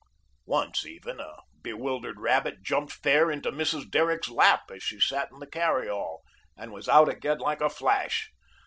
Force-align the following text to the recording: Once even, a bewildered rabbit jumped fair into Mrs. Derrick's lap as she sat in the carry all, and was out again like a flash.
Once 0.47 0.83
even, 0.83 1.19
a 1.19 1.41
bewildered 1.61 2.19
rabbit 2.19 2.63
jumped 2.63 2.91
fair 2.91 3.29
into 3.29 3.51
Mrs. 3.51 3.87
Derrick's 3.87 4.29
lap 4.29 4.71
as 4.73 4.81
she 4.81 4.99
sat 4.99 5.29
in 5.31 5.37
the 5.37 5.45
carry 5.45 5.87
all, 5.87 6.23
and 6.57 6.71
was 6.71 6.89
out 6.89 7.07
again 7.07 7.37
like 7.37 7.61
a 7.61 7.69
flash. 7.69 8.31